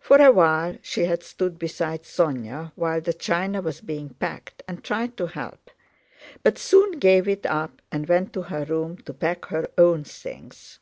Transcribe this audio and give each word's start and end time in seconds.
For 0.00 0.20
a 0.20 0.32
while 0.32 0.78
she 0.82 1.04
had 1.04 1.22
stood 1.22 1.60
beside 1.60 2.02
Sónya 2.02 2.72
while 2.74 3.00
the 3.00 3.12
china 3.12 3.62
was 3.62 3.80
being 3.80 4.08
packed 4.14 4.64
and 4.66 4.82
tried 4.82 5.16
to 5.18 5.26
help, 5.28 5.70
but 6.42 6.58
soon 6.58 6.98
gave 6.98 7.28
it 7.28 7.46
up 7.46 7.80
and 7.92 8.08
went 8.08 8.32
to 8.32 8.42
her 8.42 8.64
room 8.64 8.96
to 9.02 9.14
pack 9.14 9.44
her 9.44 9.70
own 9.78 10.02
things. 10.02 10.80